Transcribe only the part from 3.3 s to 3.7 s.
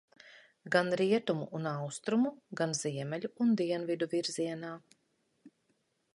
un